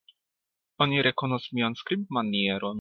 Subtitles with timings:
[0.85, 2.69] Oni rekonos mian skribmanieron.